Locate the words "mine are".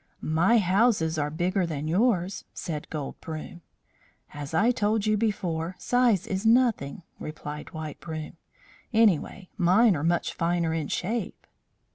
9.57-10.03